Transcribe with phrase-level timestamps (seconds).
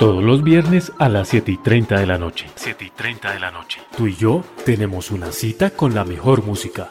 [0.00, 2.46] Todos los viernes a las 7 y 30 de la noche.
[2.54, 3.82] 7 y 30 de la noche.
[3.94, 6.88] Tú y yo tenemos una cita con la mejor música.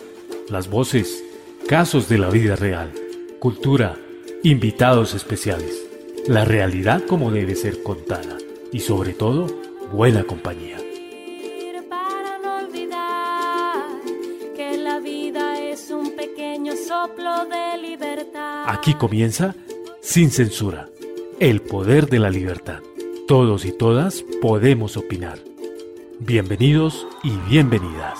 [0.47, 1.23] Las voces,
[1.67, 2.93] casos de la vida real,
[3.39, 3.97] cultura,
[4.43, 5.87] invitados especiales.
[6.27, 8.37] La realidad como debe ser contada.
[8.71, 9.47] Y sobre todo,
[9.91, 10.77] buena compañía.
[11.89, 13.85] Para no olvidar
[14.55, 18.65] que la vida es un pequeño soplo de libertad.
[18.67, 19.55] Aquí comienza
[19.99, 20.89] Sin Censura,
[21.39, 22.81] el poder de la libertad.
[23.29, 25.37] Todos y todas podemos opinar.
[26.17, 28.17] Bienvenidos y bienvenidas.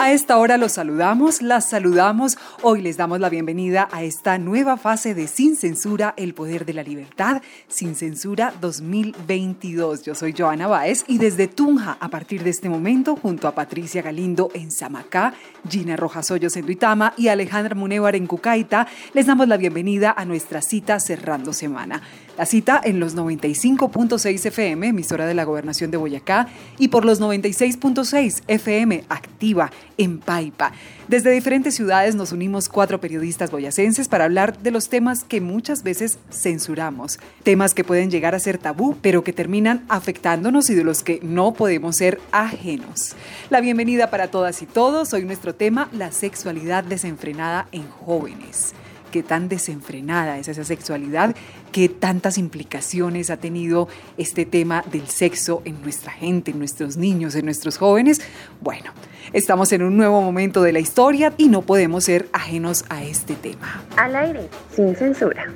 [0.00, 2.38] A esta hora los saludamos, las saludamos.
[2.62, 6.72] Hoy les damos la bienvenida a esta nueva fase de Sin Censura, el poder de
[6.72, 10.02] la libertad, Sin Censura 2022.
[10.02, 14.00] Yo soy Joana Báez y desde Tunja, a partir de este momento, junto a Patricia
[14.00, 15.34] Galindo en Samacá,
[15.68, 20.24] Gina Rojas Hoyos en Duitama y Alejandra Munevar en Cucaita, les damos la bienvenida a
[20.24, 22.00] nuestra cita cerrando semana.
[22.36, 27.20] La cita en los 95.6 FM, emisora de la Gobernación de Boyacá, y por los
[27.20, 30.72] 96.6 FM, activa en Paipa.
[31.08, 35.82] Desde diferentes ciudades nos unimos cuatro periodistas boyacenses para hablar de los temas que muchas
[35.82, 37.18] veces censuramos.
[37.42, 41.20] Temas que pueden llegar a ser tabú, pero que terminan afectándonos y de los que
[41.22, 43.16] no podemos ser ajenos.
[43.50, 45.12] La bienvenida para todas y todos.
[45.12, 48.72] Hoy nuestro tema, la sexualidad desenfrenada en jóvenes
[49.10, 51.34] qué tan desenfrenada es esa sexualidad,
[51.72, 57.34] qué tantas implicaciones ha tenido este tema del sexo en nuestra gente, en nuestros niños,
[57.34, 58.20] en nuestros jóvenes.
[58.60, 58.92] Bueno,
[59.32, 63.34] estamos en un nuevo momento de la historia y no podemos ser ajenos a este
[63.34, 63.82] tema.
[63.96, 65.46] Al aire, sin censura.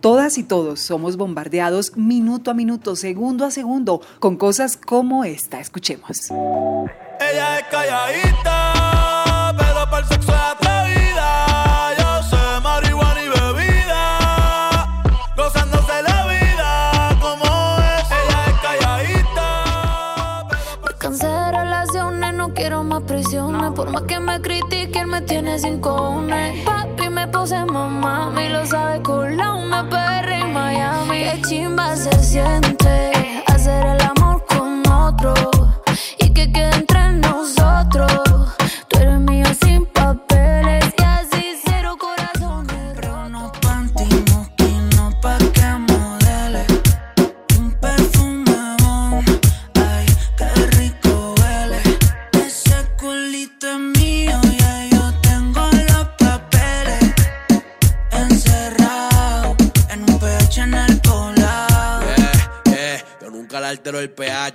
[0.00, 5.58] Todas y todos somos bombardeados minuto a minuto, segundo a segundo, con cosas como esta.
[5.58, 6.30] Escuchemos.
[7.18, 8.85] Ella es calladita,
[23.96, 26.62] más que me critiquen, me tiene sin cojones.
[26.64, 31.20] Papi me puse mamá, y lo sabe con la una perra en Miami.
[31.24, 33.12] Qué chimba se siente
[33.46, 35.32] hacer el amor con otro
[36.18, 38.12] y que quede entre nosotros.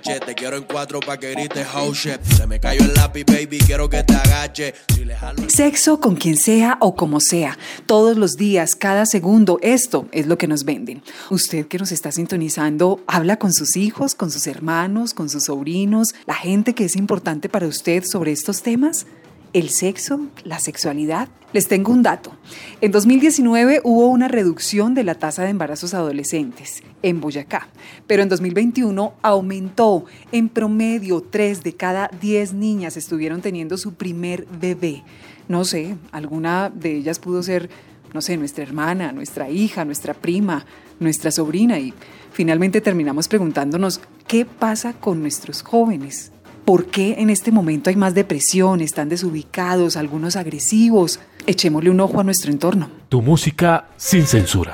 [0.00, 1.94] Te quiero en cuatro pa' que grites oh.
[1.94, 4.74] Se me cayó el lápiz, baby, quiero que te agache.
[5.48, 10.38] Sexo con quien sea o como sea, todos los días, cada segundo, esto es lo
[10.38, 11.02] que nos venden.
[11.28, 16.14] Usted que nos está sintonizando, habla con sus hijos, con sus hermanos, con sus sobrinos,
[16.24, 19.04] la gente que es importante para usted sobre estos temas.
[19.52, 21.28] El sexo, la sexualidad.
[21.52, 22.34] Les tengo un dato.
[22.80, 27.68] En 2019 hubo una reducción de la tasa de embarazos adolescentes en Boyacá,
[28.06, 30.06] pero en 2021 aumentó.
[30.32, 35.04] En promedio, 3 de cada 10 niñas estuvieron teniendo su primer bebé.
[35.48, 37.68] No sé, alguna de ellas pudo ser,
[38.14, 40.64] no sé, nuestra hermana, nuestra hija, nuestra prima,
[40.98, 41.92] nuestra sobrina y
[42.32, 46.31] finalmente terminamos preguntándonos qué pasa con nuestros jóvenes.
[46.64, 48.80] ¿Por qué en este momento hay más depresión?
[48.80, 49.96] ¿Están desubicados?
[49.96, 51.18] ¿Algunos agresivos?
[51.46, 52.88] Echémosle un ojo a nuestro entorno.
[53.08, 54.72] Tu música sin censura.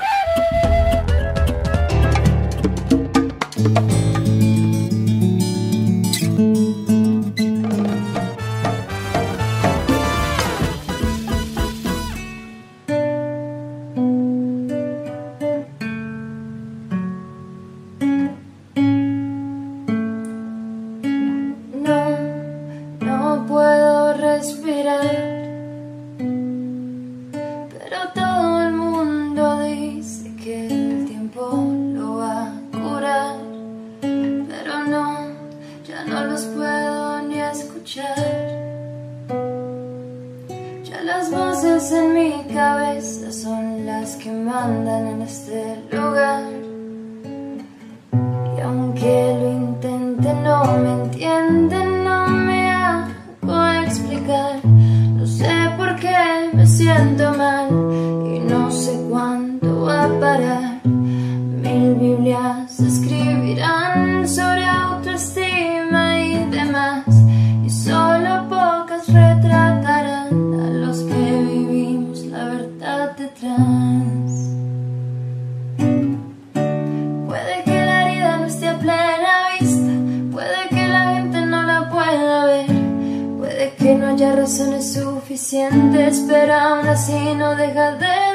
[83.95, 88.28] No haya razones suficientes, pero aún así no deja de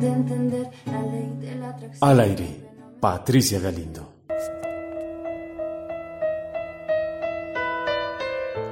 [0.00, 2.10] de entender la ley de la atracción.
[2.10, 2.46] Al aire,
[3.00, 4.14] Patricia Galindo.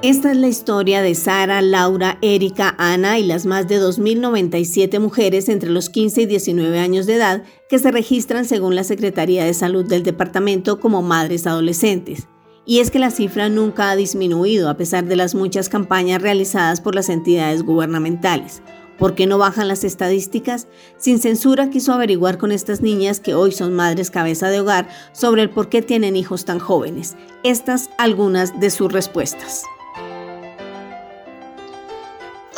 [0.03, 5.49] Esta es la historia de Sara, Laura, Erika, Ana y las más de 2.097 mujeres
[5.49, 9.55] entre los 15 y 19 años de edad que se registran según la Secretaría de
[9.55, 12.27] Salud del departamento como madres adolescentes.
[12.67, 16.81] Y es que la cifra nunca ha disminuido a pesar de las muchas campañas realizadas
[16.81, 18.61] por las entidades gubernamentales.
[18.99, 20.67] ¿Por qué no bajan las estadísticas?
[20.97, 25.43] Sin Censura quiso averiguar con estas niñas que hoy son madres cabeza de hogar sobre
[25.43, 27.17] el por qué tienen hijos tan jóvenes.
[27.43, 29.65] Estas algunas de sus respuestas.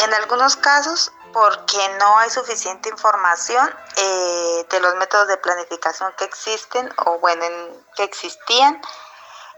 [0.04, 3.66] En algunos casos, porque no hay suficiente información
[3.96, 8.80] eh, de los métodos de planificación que existen o bueno, en- que existían.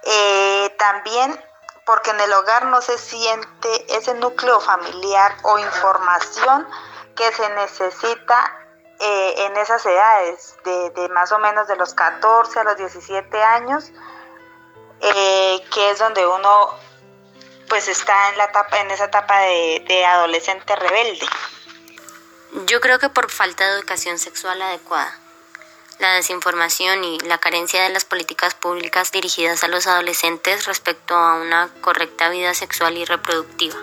[0.05, 1.41] Eh, también
[1.87, 6.69] porque en el hogar no se siente ese núcleo familiar o información
[7.15, 8.67] que se necesita
[8.99, 13.43] eh, en esas edades, de, de más o menos de los 14 a los 17
[13.43, 13.93] años,
[15.01, 16.71] eh, que es donde uno
[17.69, 21.27] pues está en la etapa, en esa etapa de, de adolescente rebelde.
[22.67, 25.17] Yo creo que por falta de educación sexual adecuada,
[25.99, 31.37] la desinformación y la carencia de las políticas públicas dirigidas a los adolescentes respecto a
[31.37, 33.77] una correcta vida sexual y reproductiva.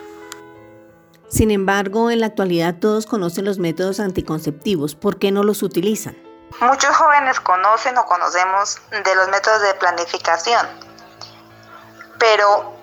[1.29, 4.93] Sin embargo, en la actualidad todos conocen los métodos anticonceptivos.
[4.93, 6.15] ¿Por qué no los utilizan?
[6.59, 10.67] Muchos jóvenes conocen o conocemos de los métodos de planificación,
[12.19, 12.75] pero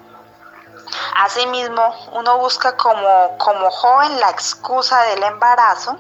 [1.15, 5.97] asimismo uno busca como, como joven la excusa del embarazo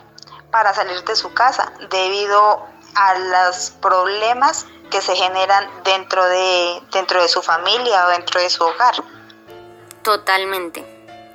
[0.50, 7.22] para salir de su casa debido a los problemas que se generan dentro de, dentro
[7.22, 8.94] de su familia o dentro de su hogar.
[10.02, 10.84] Totalmente.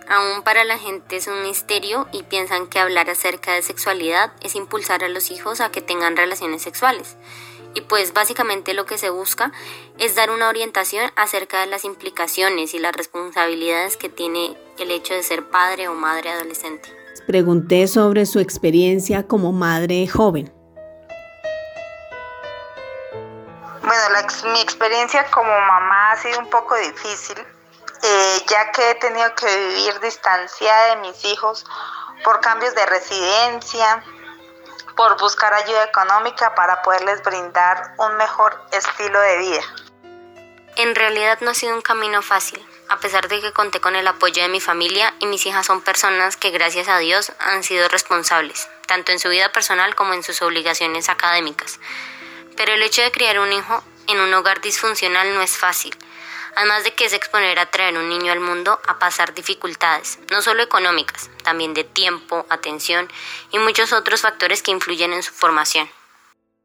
[0.07, 4.55] Aún para la gente es un misterio y piensan que hablar acerca de sexualidad es
[4.55, 7.17] impulsar a los hijos a que tengan relaciones sexuales.
[7.73, 9.51] Y pues básicamente lo que se busca
[9.97, 15.13] es dar una orientación acerca de las implicaciones y las responsabilidades que tiene el hecho
[15.13, 16.89] de ser padre o madre adolescente.
[17.27, 20.54] Pregunté sobre su experiencia como madre joven.
[23.85, 27.37] Bueno, la mi experiencia como mamá ha sido un poco difícil,
[28.01, 31.63] eh, ya que he tenido que vivir distanciada de mis hijos
[32.24, 34.03] por cambios de residencia,
[34.98, 39.62] por buscar ayuda económica para poderles brindar un mejor estilo de vida.
[40.77, 44.07] En realidad no ha sido un camino fácil, a pesar de que conté con el
[44.07, 47.88] apoyo de mi familia y mis hijas son personas que gracias a Dios han sido
[47.88, 51.79] responsables, tanto en su vida personal como en sus obligaciones académicas.
[52.57, 55.95] Pero el hecho de criar un hijo en un hogar disfuncional no es fácil,
[56.55, 60.41] además de que es exponer a traer un niño al mundo a pasar dificultades, no
[60.41, 63.07] solo económicas, también de tiempo, atención
[63.51, 65.89] y muchos otros factores que influyen en su formación.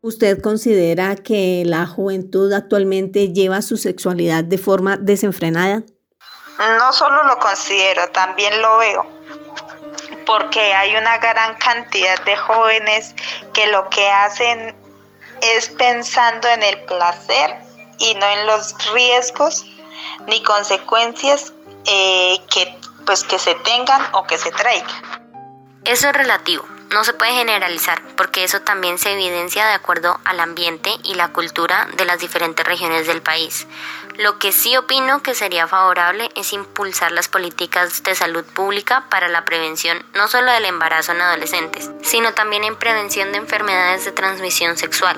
[0.03, 5.83] ¿Usted considera que la juventud actualmente lleva su sexualidad de forma desenfrenada?
[6.79, 9.07] No solo lo considero, también lo veo,
[10.25, 13.15] porque hay una gran cantidad de jóvenes
[13.53, 14.75] que lo que hacen
[15.43, 17.57] es pensando en el placer
[17.99, 19.65] y no en los riesgos
[20.27, 21.53] ni consecuencias
[21.87, 24.89] eh, que pues que se tengan o que se traigan.
[25.85, 30.41] Eso es relativo, no se puede generalizar, porque eso también se evidencia de acuerdo al
[30.41, 33.69] ambiente y la cultura de las diferentes regiones del país.
[34.17, 39.29] Lo que sí opino que sería favorable es impulsar las políticas de salud pública para
[39.29, 44.13] la prevención no solo del embarazo en adolescentes, sino también en prevención de enfermedades de
[44.13, 45.17] transmisión sexual,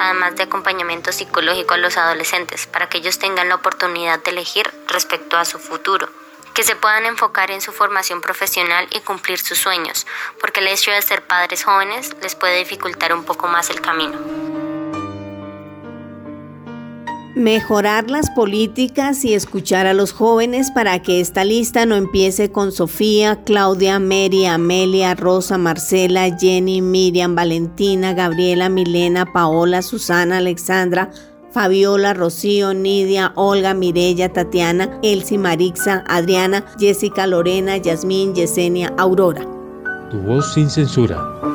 [0.00, 4.68] además de acompañamiento psicológico a los adolescentes, para que ellos tengan la oportunidad de elegir
[4.88, 6.23] respecto a su futuro
[6.54, 10.06] que se puedan enfocar en su formación profesional y cumplir sus sueños,
[10.40, 14.18] porque el hecho de ser padres jóvenes les puede dificultar un poco más el camino.
[17.34, 22.70] Mejorar las políticas y escuchar a los jóvenes para que esta lista no empiece con
[22.70, 31.10] Sofía, Claudia, Mary, Amelia, Rosa, Marcela, Jenny, Miriam, Valentina, Gabriela, Milena, Paola, Susana, Alexandra,
[31.54, 39.46] Fabiola, Rocío, Nidia, Olga, Mirella, Tatiana, Elsie, Marixa, Adriana, Jessica, Lorena, Yasmín, Yesenia, Aurora.
[40.10, 41.53] Tu voz sin censura.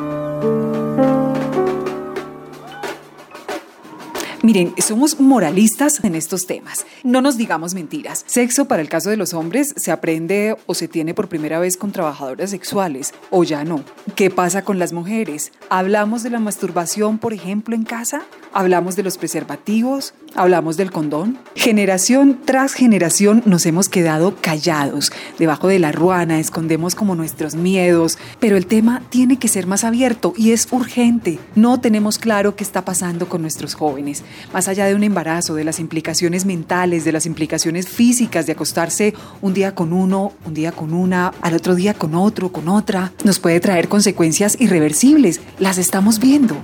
[4.50, 6.84] Miren, somos moralistas en estos temas.
[7.04, 8.24] No nos digamos mentiras.
[8.26, 11.76] Sexo para el caso de los hombres se aprende o se tiene por primera vez
[11.76, 13.84] con trabajadoras sexuales o ya no.
[14.16, 15.52] ¿Qué pasa con las mujeres?
[15.68, 18.22] ¿Hablamos de la masturbación, por ejemplo, en casa?
[18.52, 20.14] ¿Hablamos de los preservativos?
[20.34, 21.38] ¿Hablamos del condón?
[21.54, 25.12] Generación tras generación nos hemos quedado callados.
[25.38, 28.18] Debajo de la ruana escondemos como nuestros miedos.
[28.40, 31.38] Pero el tema tiene que ser más abierto y es urgente.
[31.54, 34.24] No tenemos claro qué está pasando con nuestros jóvenes.
[34.52, 39.14] Más allá de un embarazo, de las implicaciones mentales, de las implicaciones físicas de acostarse
[39.40, 43.12] un día con uno, un día con una, al otro día con otro, con otra,
[43.24, 45.40] nos puede traer consecuencias irreversibles.
[45.58, 46.56] Las estamos viendo.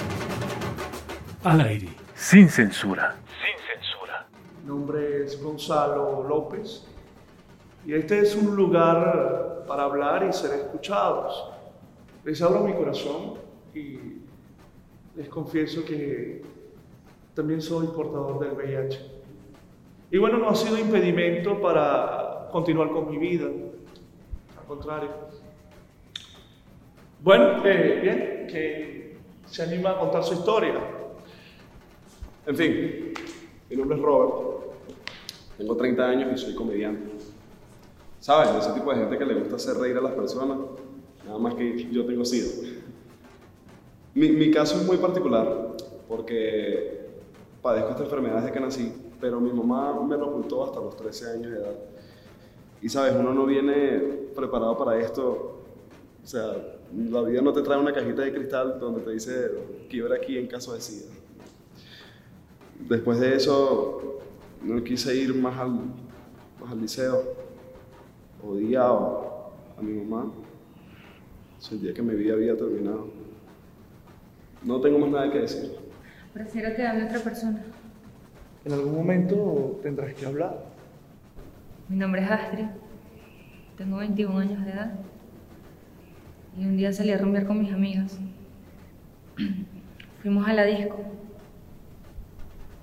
[1.45, 3.17] Al aire, sin censura.
[3.27, 4.27] Sin censura.
[4.63, 6.85] Mi nombre es Gonzalo López
[7.87, 11.53] y este es un lugar para hablar y ser escuchados.
[12.25, 13.35] Les hablo mi corazón
[13.73, 13.99] y
[15.15, 16.43] les confieso que
[17.37, 18.99] también soy portador del VIH.
[20.11, 25.11] Y bueno, no ha sido impedimento para continuar con mi vida, al contrario.
[27.23, 30.75] Bueno, eh, bien, que se anima a contar su historia.
[32.47, 33.13] En fin,
[33.69, 34.33] mi nombre es Robert,
[35.59, 37.11] tengo 30 años y soy comediante.
[38.19, 38.65] ¿Sabes?
[38.65, 40.59] Ese tipo de gente que le gusta hacer reír a las personas,
[41.27, 42.69] nada más que yo tengo SIDA.
[44.15, 45.77] Mi, mi caso es muy particular
[46.09, 47.06] porque
[47.67, 51.31] padezco esta enfermedad desde que nací, pero mi mamá me lo ocultó hasta los 13
[51.33, 51.75] años de edad.
[52.81, 53.99] Y sabes, uno no viene
[54.37, 55.65] preparado para esto.
[56.23, 59.51] O sea, la vida no te trae una cajita de cristal donde te dice
[59.91, 61.13] quiebra aquí en caso de SIDA.
[62.89, 64.21] Después de eso,
[64.63, 65.71] no quise ir más al,
[66.61, 67.25] más al liceo.
[68.47, 70.31] Odiaba a mi mamá.
[71.59, 73.09] Sentía que mi vida había terminado.
[74.63, 75.86] No tengo más nada que decir.
[76.37, 77.63] Prefiero que hable otra persona.
[78.67, 80.67] En algún momento tendrás que hablar.
[81.89, 82.67] Mi nombre es Astrid.
[83.79, 84.93] Tengo 21 años de edad.
[86.59, 88.19] Y un día salí a rumbear con mis amigas.
[90.23, 90.99] Fuimos a la disco.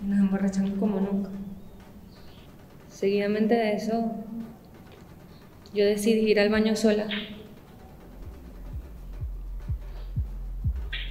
[0.01, 1.29] Y nos emborrachamos como nunca.
[2.89, 4.15] Seguidamente de eso,
[5.75, 7.05] yo decidí ir al baño sola.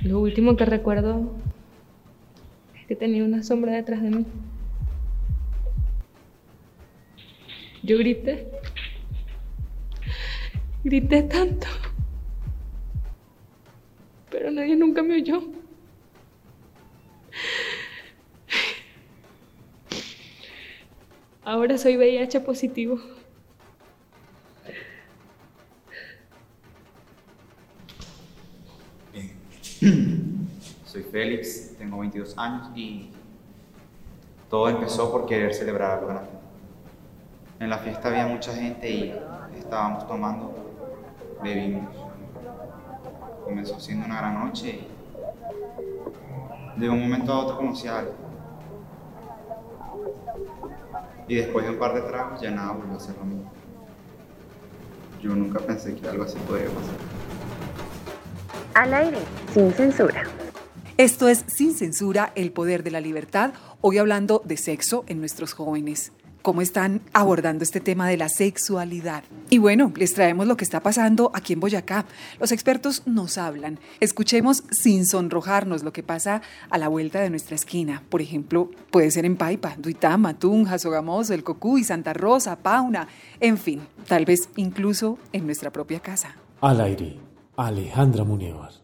[0.00, 1.40] Lo último que recuerdo
[2.96, 4.26] tenía una sombra detrás de mí.
[7.82, 8.48] Yo grité.
[10.84, 11.66] Grité tanto.
[14.30, 15.42] Pero nadie nunca me oyó.
[21.44, 23.00] Ahora soy VIH positivo.
[30.86, 33.10] Soy Félix, tengo 22 años y
[34.48, 36.30] todo empezó por querer celebrar algo grande.
[37.60, 39.14] En la fiesta había mucha gente y
[39.58, 40.54] estábamos tomando,
[41.42, 41.94] bebimos.
[43.44, 44.80] Comenzó siendo una gran noche
[46.76, 48.16] y de un momento a otro conocí a alguien.
[51.28, 53.52] Y después de un par de tragos ya nada volvió a ser lo mismo.
[55.22, 56.94] Yo nunca pensé que algo así podría pasar.
[58.74, 59.18] Al aire,
[59.52, 60.24] sin censura.
[60.98, 65.54] Esto es Sin Censura, el poder de la libertad, hoy hablando de sexo en nuestros
[65.54, 66.12] jóvenes.
[66.42, 69.24] ¿Cómo están abordando este tema de la sexualidad?
[69.48, 72.04] Y bueno, les traemos lo que está pasando aquí en Boyacá.
[72.38, 73.78] Los expertos nos hablan.
[74.00, 78.02] Escuchemos sin sonrojarnos lo que pasa a la vuelta de nuestra esquina.
[78.10, 83.08] Por ejemplo, puede ser en Paipa, Duitama, Tunja, Sogamoso, El Cocuy, Santa Rosa, Pauna,
[83.40, 86.36] en fin, tal vez incluso en nuestra propia casa.
[86.60, 87.18] Al aire,
[87.56, 88.81] Alejandra Muñoz.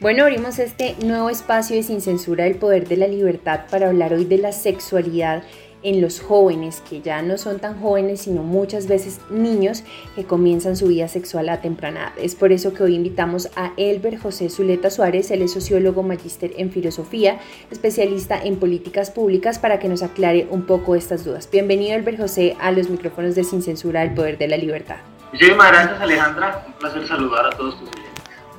[0.00, 4.12] Bueno, abrimos este nuevo espacio de Sin Censura del Poder de la Libertad para hablar
[4.12, 5.42] hoy de la sexualidad
[5.82, 9.82] en los jóvenes, que ya no son tan jóvenes, sino muchas veces niños
[10.14, 12.12] que comienzan su vida sexual a temprana edad.
[12.16, 16.52] Es por eso que hoy invitamos a Elber José Zuleta Suárez, él es sociólogo magíster
[16.58, 17.40] en filosofía,
[17.72, 21.48] especialista en políticas públicas, para que nos aclare un poco estas dudas.
[21.50, 24.98] Bienvenido, Elber José, a los micrófonos de Sin Censura del Poder de la Libertad.
[25.32, 26.64] Muchísimas gracias, Alejandra.
[26.68, 28.07] Un placer saludar a todos tus.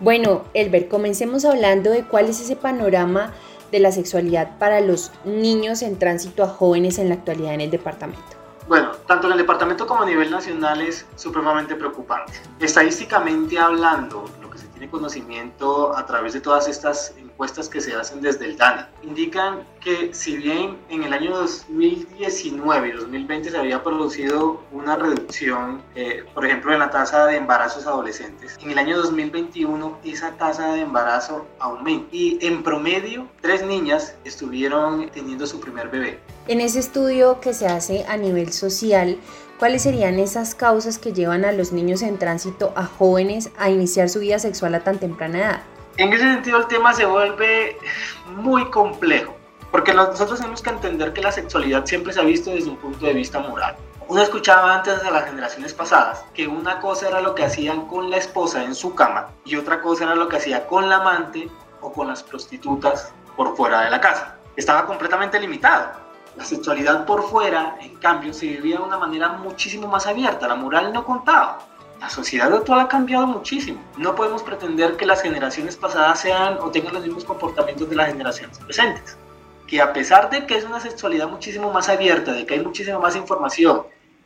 [0.01, 3.34] Bueno, Elber, comencemos hablando de cuál es ese panorama
[3.70, 7.70] de la sexualidad para los niños en tránsito a jóvenes en la actualidad en el
[7.70, 8.24] departamento.
[8.70, 12.32] Bueno, tanto en el departamento como a nivel nacional es supremamente preocupante.
[12.62, 17.96] Estadísticamente hablando, lo que se tiene conocimiento a través de todas estas encuestas que se
[17.96, 23.58] hacen desde el DANE indican que si bien en el año 2019 y 2020 se
[23.58, 28.77] había producido una reducción, eh, por ejemplo, en la tasa de embarazos adolescentes, en el
[28.77, 35.62] año 2021 esa tasa de embarazo aumenta y en promedio tres niñas estuvieron teniendo su
[35.62, 36.19] primer bebé.
[36.50, 39.17] En ese estudio que se hace a nivel social,
[39.60, 44.08] ¿Cuáles serían esas causas que llevan a los niños en tránsito a jóvenes a iniciar
[44.08, 45.62] su vida sexual a tan temprana edad?
[46.00, 47.77] En ese sentido el tema se vuelve
[48.38, 49.36] muy complejo,
[49.70, 53.06] porque nosotros tenemos que entender que la sexualidad siempre se ha visto desde un punto
[53.06, 53.75] de vista moral.
[54.08, 58.10] Uno escuchaba antes de las generaciones pasadas que una cosa era lo que hacían con
[58.10, 61.50] la esposa en su cama y otra cosa era lo que hacía con la amante
[61.82, 64.38] o con las prostitutas por fuera de la casa.
[64.56, 65.91] Estaba completamente limitado.
[66.38, 70.48] La sexualidad por fuera, en cambio, se vivía de una manera muchísimo más abierta.
[70.48, 71.60] La moral no contaba.
[72.00, 73.82] La sociedad actual ha cambiado muchísimo.
[73.98, 78.08] No podemos pretender que las generaciones pasadas sean o tengan los mismos comportamientos de las
[78.08, 79.18] generaciones presentes.
[79.68, 83.00] Que a pesar de que es una sexualidad muchísimo más abierta, de que hay muchísima
[83.00, 83.84] más información,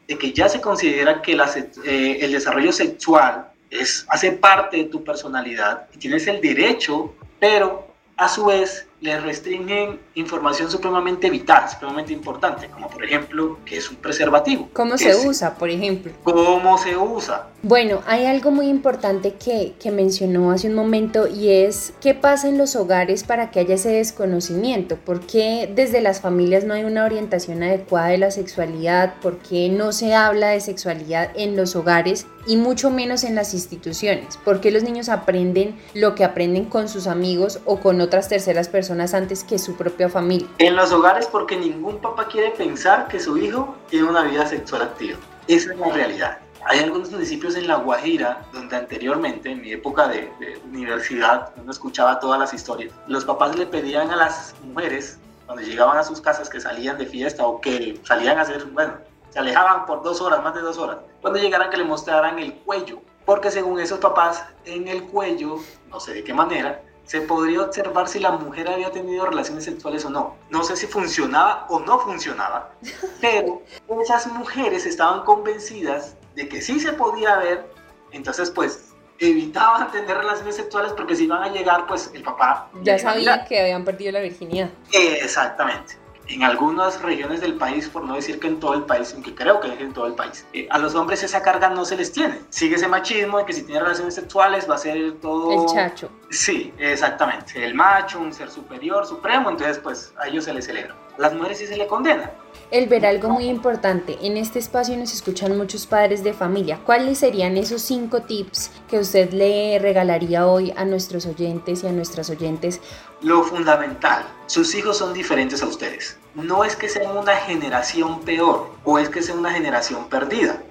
[0.08, 5.04] de que ya se considera que eh, el desarrollo sexual es, hace parte de tu
[5.04, 7.88] personalidad y tienes el derecho, pero
[8.18, 13.90] a su vez le restringen información supremamente vital, supremamente importante, como por ejemplo que es
[13.90, 14.70] un preservativo.
[14.72, 16.14] ¿Cómo se usa, por ejemplo?
[16.24, 17.50] ¿Cómo se usa?
[17.64, 22.48] Bueno, hay algo muy importante que, que mencionó hace un momento y es qué pasa
[22.48, 26.86] en los hogares para que haya ese desconocimiento, por qué desde las familias no hay
[26.86, 31.76] una orientación adecuada de la sexualidad, por qué no se habla de sexualidad en los
[31.76, 36.66] hogares y mucho menos en las instituciones, por qué los niños aprenden lo que aprenden
[36.66, 38.68] con sus amigos o con otras terceras
[39.00, 40.48] antes que su propia familia.
[40.60, 44.84] En los hogares porque ningún papá quiere pensar que su hijo tiene una vida sexual
[44.84, 45.18] activa.
[45.48, 46.38] Esa es la realidad.
[46.66, 50.32] Hay algunos municipios en La Guajira donde anteriormente, en mi época de,
[50.72, 52.94] universidad, uno escuchaba todas las historias.
[53.08, 57.06] Los papás le pedían a las mujeres, cuando llegaban a sus casas, que salían de
[57.06, 58.94] fiesta o que salían a hacer, bueno,
[59.30, 62.54] se alejaban por dos horas, más de dos horas, cuando llegaran que le mostraran el
[62.60, 63.02] cuello.
[63.26, 65.58] Porque según esos papás, en el cuello,
[65.90, 70.06] no sé de qué manera, se podría observar si la mujer había tenido relaciones sexuales
[70.06, 70.36] o no.
[70.50, 72.72] No sé si funcionaba o no funcionaba,
[73.22, 73.62] pero
[74.02, 77.70] esas mujeres estaban convencidas de que sí se podía ver,
[78.12, 82.70] entonces pues evitaban tener relaciones sexuales porque si iban a llegar, pues el papá...
[82.82, 84.70] Ya sabía que habían perdido la virginidad.
[84.92, 89.36] Exactamente en algunas regiones del país, por no decir que en todo el país, aunque
[89.36, 91.96] creo que es en todo el país, eh, a los hombres esa carga no se
[91.98, 92.42] les tiene.
[92.50, 95.64] Sigue ese machismo de que si tiene relaciones sexuales va a ser todo...
[95.64, 96.10] El chacho.
[96.30, 97.64] Sí, exactamente.
[97.64, 100.96] El macho, un ser superior, supremo, entonces pues a ellos se les celebra.
[101.18, 102.32] A las mujeres sí se le condena.
[102.74, 104.18] El ver algo muy importante.
[104.24, 106.80] En este espacio nos escuchan muchos padres de familia.
[106.84, 111.92] ¿Cuáles serían esos cinco tips que usted le regalaría hoy a nuestros oyentes y a
[111.92, 112.82] nuestras oyentes?
[113.22, 116.18] Lo fundamental, sus hijos son diferentes a ustedes.
[116.34, 120.64] No es que sean una generación peor o es que sea una generación perdida.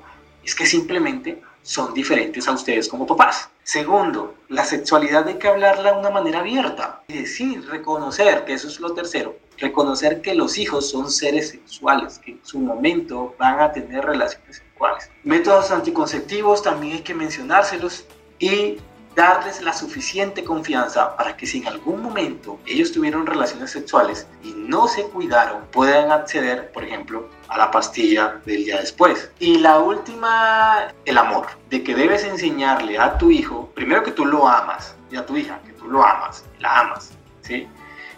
[0.43, 3.49] Es que simplemente son diferentes a ustedes como papás.
[3.63, 7.05] Segundo, la sexualidad hay que hablarla de una manera abierta.
[7.07, 12.19] Y decir, reconocer, que eso es lo tercero, reconocer que los hijos son seres sexuales,
[12.19, 15.11] que en su momento van a tener relaciones sexuales.
[15.25, 18.05] Métodos anticonceptivos también hay que mencionárselos
[18.39, 18.79] y
[19.15, 24.53] darles la suficiente confianza para que si en algún momento ellos tuvieron relaciones sexuales y
[24.53, 29.31] no se cuidaron, puedan acceder, por ejemplo, a la pastilla del día después.
[29.39, 34.25] Y la última, el amor, de que debes enseñarle a tu hijo, primero que tú
[34.25, 37.11] lo amas, y a tu hija, que tú lo amas, la amas,
[37.43, 37.69] ¿sí?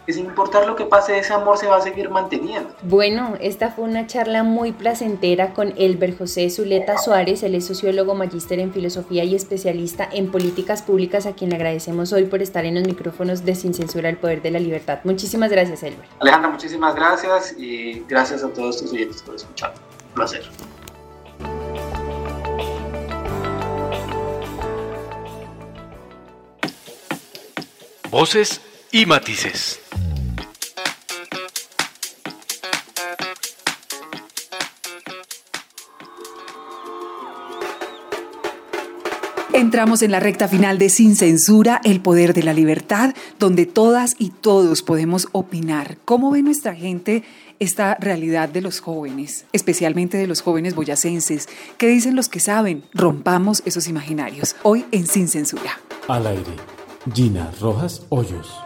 [0.06, 2.74] Que sin importar lo que pase, ese amor se va a seguir manteniendo.
[2.82, 8.14] Bueno, esta fue una charla muy placentera con Elber José Zuleta Suárez, él es sociólogo,
[8.14, 12.64] magíster en filosofía y especialista en políticas públicas, a quien le agradecemos hoy por estar
[12.64, 14.98] en los micrófonos de Sin Censura el Poder de la Libertad.
[15.04, 16.06] Muchísimas gracias, Elber.
[16.20, 19.74] Alejandra, muchísimas gracias y gracias a todos tus oyentes por escuchar.
[20.08, 20.42] Un placer.
[28.10, 28.60] Voces
[28.94, 29.80] y matices.
[39.52, 44.14] Entramos en la recta final de Sin Censura, el poder de la libertad, donde todas
[44.16, 45.98] y todos podemos opinar.
[46.04, 47.24] ¿Cómo ve nuestra gente
[47.58, 51.48] esta realidad de los jóvenes, especialmente de los jóvenes boyacenses?
[51.78, 52.84] ¿Qué dicen los que saben?
[52.92, 54.54] Rompamos esos imaginarios.
[54.62, 55.80] Hoy en Sin Censura.
[56.06, 56.52] Al aire
[57.12, 58.63] Gina Rojas Hoyos.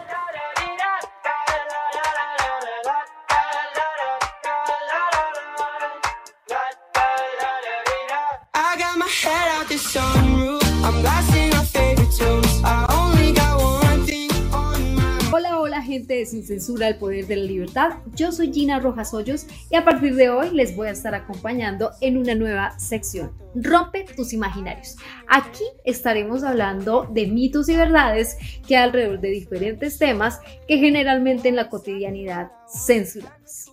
[16.07, 17.89] De Sin Censura, el Poder de la Libertad.
[18.15, 21.91] Yo soy Gina Rojas Hoyos y a partir de hoy les voy a estar acompañando
[22.01, 24.95] en una nueva sección, Rompe tus imaginarios.
[25.27, 31.55] Aquí estaremos hablando de mitos y verdades que alrededor de diferentes temas que generalmente en
[31.55, 33.71] la cotidianidad censuramos.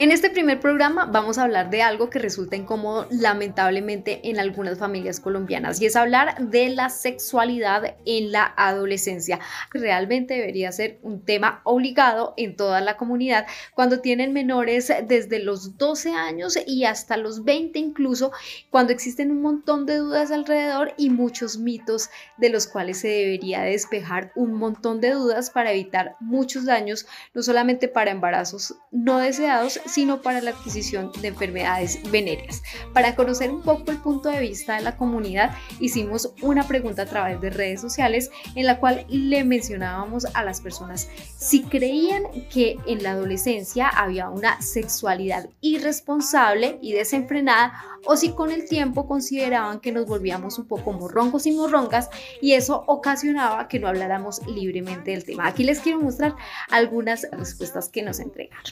[0.00, 4.76] En este primer programa vamos a hablar de algo que resulta incómodo lamentablemente en algunas
[4.76, 9.38] familias colombianas y es hablar de la sexualidad en la adolescencia.
[9.70, 15.78] Realmente debería ser un tema obligado en toda la comunidad cuando tienen menores desde los
[15.78, 18.32] 12 años y hasta los 20 incluso,
[18.70, 23.62] cuando existen un montón de dudas alrededor y muchos mitos de los cuales se debería
[23.62, 29.83] despejar un montón de dudas para evitar muchos daños, no solamente para embarazos no deseados,
[29.86, 32.62] sino para la adquisición de enfermedades venéreas.
[32.92, 37.06] Para conocer un poco el punto de vista de la comunidad, hicimos una pregunta a
[37.06, 42.76] través de redes sociales en la cual le mencionábamos a las personas si creían que
[42.86, 49.80] en la adolescencia había una sexualidad irresponsable y desenfrenada o si con el tiempo consideraban
[49.80, 55.10] que nos volvíamos un poco morroncos y morrongas y eso ocasionaba que no habláramos libremente
[55.12, 55.46] del tema.
[55.46, 56.36] Aquí les quiero mostrar
[56.70, 58.64] algunas respuestas que nos entregaron.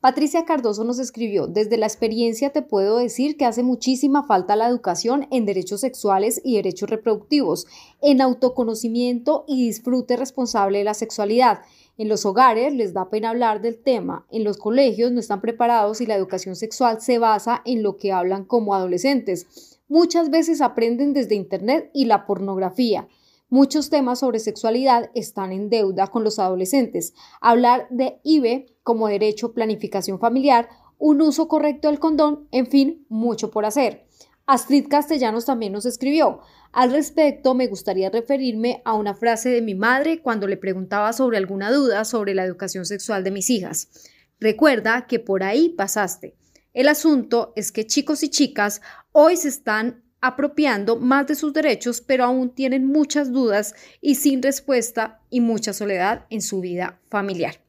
[0.00, 4.68] Patricia Cardoso nos escribió, desde la experiencia te puedo decir que hace muchísima falta la
[4.68, 7.66] educación en derechos sexuales y derechos reproductivos,
[8.00, 11.60] en autoconocimiento y disfrute responsable de la sexualidad.
[11.98, 16.00] En los hogares les da pena hablar del tema, en los colegios no están preparados
[16.00, 19.80] y la educación sexual se basa en lo que hablan como adolescentes.
[19.88, 23.08] Muchas veces aprenden desde Internet y la pornografía.
[23.48, 27.14] Muchos temas sobre sexualidad están en deuda con los adolescentes.
[27.40, 33.50] Hablar de IBE como derecho planificación familiar, un uso correcto del condón, en fin, mucho
[33.50, 34.06] por hacer.
[34.48, 36.40] Astrid Castellanos también nos escribió.
[36.72, 41.36] Al respecto, me gustaría referirme a una frase de mi madre cuando le preguntaba sobre
[41.36, 43.90] alguna duda sobre la educación sexual de mis hijas.
[44.40, 46.34] Recuerda que por ahí pasaste.
[46.72, 48.80] El asunto es que chicos y chicas
[49.12, 54.42] hoy se están apropiando más de sus derechos, pero aún tienen muchas dudas y sin
[54.42, 57.67] respuesta y mucha soledad en su vida familiar.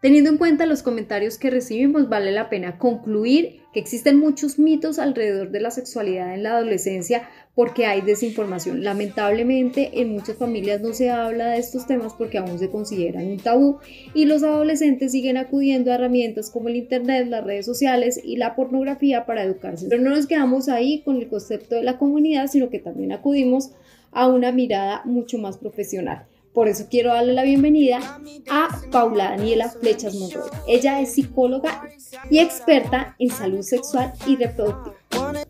[0.00, 5.00] Teniendo en cuenta los comentarios que recibimos, vale la pena concluir que existen muchos mitos
[5.00, 8.84] alrededor de la sexualidad en la adolescencia porque hay desinformación.
[8.84, 13.38] Lamentablemente en muchas familias no se habla de estos temas porque aún se consideran un
[13.38, 13.78] tabú
[14.14, 18.54] y los adolescentes siguen acudiendo a herramientas como el Internet, las redes sociales y la
[18.54, 19.88] pornografía para educarse.
[19.88, 23.72] Pero no nos quedamos ahí con el concepto de la comunidad, sino que también acudimos
[24.12, 26.28] a una mirada mucho más profesional.
[26.58, 28.00] Por eso quiero darle la bienvenida
[28.50, 30.50] a Paula Daniela Flechas Monroy.
[30.66, 31.84] Ella es psicóloga
[32.32, 34.96] y experta en salud sexual y reproductiva.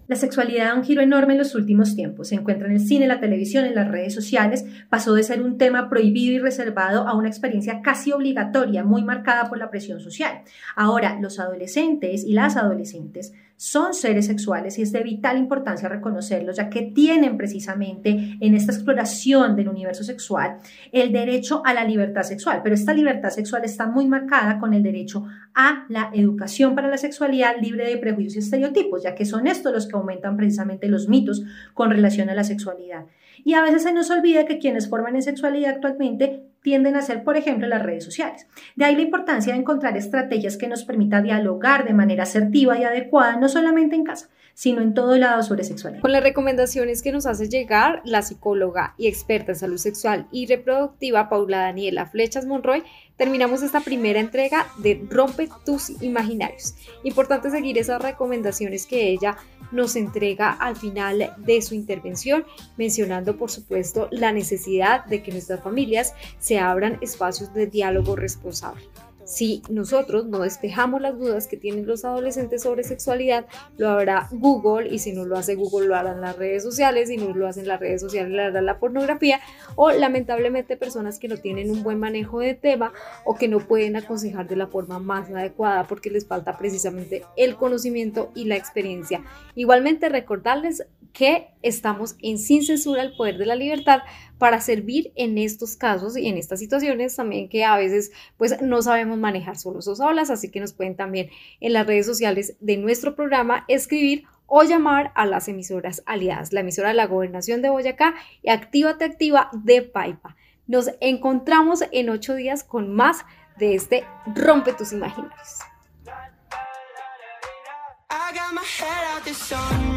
[0.08, 2.28] La sexualidad da un giro enorme en los últimos tiempos.
[2.28, 4.64] Se encuentra en el cine, la televisión, en las redes sociales.
[4.88, 9.50] Pasó de ser un tema prohibido y reservado a una experiencia casi obligatoria, muy marcada
[9.50, 10.40] por la presión social.
[10.74, 16.56] Ahora, los adolescentes y las adolescentes son seres sexuales y es de vital importancia reconocerlos,
[16.56, 20.58] ya que tienen precisamente en esta exploración del universo sexual
[20.92, 24.84] el derecho a la libertad sexual, pero esta libertad sexual está muy marcada con el
[24.84, 29.47] derecho a la educación para la sexualidad libre de prejuicios y estereotipos, ya que son
[29.48, 31.42] estos los que aumentan precisamente los mitos
[31.74, 33.06] con relación a la sexualidad.
[33.44, 37.24] Y a veces se nos olvida que quienes forman en sexualidad actualmente tienden a ser,
[37.24, 38.46] por ejemplo, las redes sociales.
[38.76, 42.84] De ahí la importancia de encontrar estrategias que nos permita dialogar de manera asertiva y
[42.84, 46.02] adecuada, no solamente en casa, sino en todo lado sobre sexualidad.
[46.02, 50.46] Con las recomendaciones que nos hace llegar la psicóloga y experta en salud sexual y
[50.46, 52.82] reproductiva Paula Daniela Flechas Monroy,
[53.16, 56.74] terminamos esta primera entrega de Rompe tus imaginarios.
[57.04, 59.36] Importante seguir esas recomendaciones que ella
[59.70, 62.44] nos entrega al final de su intervención,
[62.76, 68.82] mencionando por supuesto la necesidad de que nuestras familias se abran espacios de diálogo responsable.
[69.28, 73.44] Si nosotros no despejamos las dudas que tienen los adolescentes sobre sexualidad,
[73.76, 77.18] lo hará Google y si no lo hace Google lo harán las redes sociales, y
[77.18, 79.38] no lo hacen las redes sociales lo hará la pornografía
[79.76, 82.94] o lamentablemente personas que no tienen un buen manejo de tema
[83.26, 87.56] o que no pueden aconsejar de la forma más adecuada porque les falta precisamente el
[87.56, 89.22] conocimiento y la experiencia.
[89.54, 94.00] Igualmente recordarles que estamos en Sin Censura, el Poder de la Libertad,
[94.38, 98.82] para servir en estos casos y en estas situaciones también que a veces pues no
[98.82, 102.76] sabemos manejar solo o solas, así que nos pueden también en las redes sociales de
[102.76, 107.68] nuestro programa escribir o llamar a las emisoras aliadas, la emisora de la Gobernación de
[107.68, 110.36] Boyacá y Actívate Activa de Paipa.
[110.66, 113.24] Nos encontramos en ocho días con más
[113.58, 115.58] de este Rompe tus Imaginarios.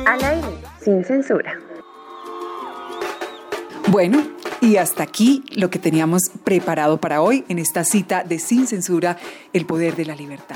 [0.05, 1.57] Al aire, sin censura.
[3.91, 4.25] Bueno,
[4.61, 9.17] y hasta aquí lo que teníamos preparado para hoy en esta cita de Sin Censura,
[9.51, 10.55] el poder de la libertad.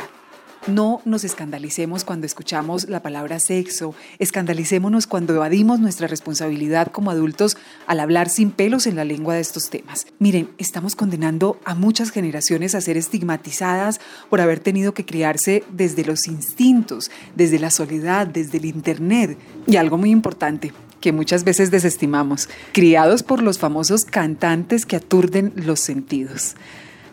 [0.68, 7.58] No nos escandalicemos cuando escuchamos la palabra sexo, escandalicémonos cuando evadimos nuestra responsabilidad como adultos
[7.88, 10.08] al hablar sin pelos en la lengua de estos temas.
[10.18, 16.06] Miren, estamos condenando a muchas generaciones a ser estigmatizadas por haber tenido que criarse desde
[16.06, 19.38] los instintos, desde la soledad, desde el Internet.
[19.68, 20.72] Y algo muy importante,
[21.06, 26.56] que muchas veces desestimamos, criados por los famosos cantantes que aturden los sentidos.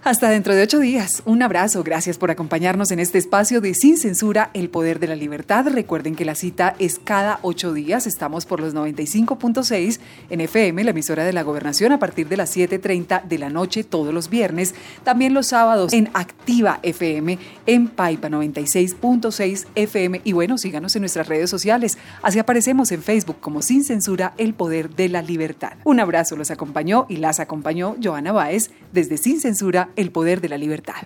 [0.04, 1.22] Hasta dentro de ocho días.
[1.26, 1.84] Un abrazo.
[1.84, 5.64] Gracias por acompañarnos en este espacio de Sin Censura, el poder de la libertad.
[5.68, 8.08] Recuerden que la cita es cada ocho días.
[8.08, 12.56] Estamos por los 95.6 en FM, la emisora de la gobernación, a partir de las
[12.56, 14.74] 7.30 de la noche todos los viernes.
[15.04, 20.20] También los sábados en Activa FM, en Paipa 96.6 FM.
[20.24, 21.96] Y bueno, síganos en nuestras redes sociales.
[22.22, 25.74] Así aparecemos en Facebook como Sin Censura, el poder de la libertad.
[25.84, 26.34] Un abrazo.
[26.34, 31.02] Los acompañó y las acompañó Joana Báez desde Sin Censura el poder de la libertad.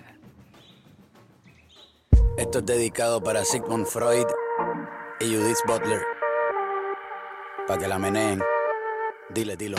[2.37, 4.27] Esto es dedicado para Sigmund Freud
[5.21, 6.03] y Judith Butler.
[7.67, 8.43] Para que la meneen.
[9.31, 9.79] Dile, dilo.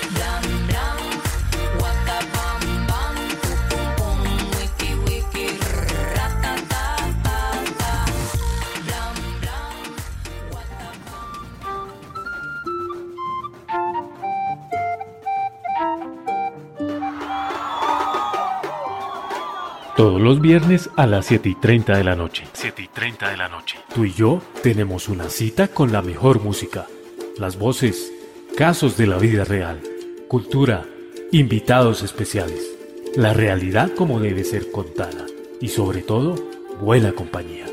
[20.01, 22.45] Todos los viernes a las 7 y 30 de la noche.
[22.53, 23.77] 7 y 30 de la noche.
[23.93, 26.87] Tú y yo tenemos una cita con la mejor música.
[27.37, 28.11] Las voces,
[28.57, 29.79] casos de la vida real,
[30.27, 30.87] cultura,
[31.31, 32.67] invitados especiales.
[33.15, 35.27] La realidad como debe ser contada.
[35.59, 36.33] Y sobre todo,
[36.81, 37.70] buena compañía.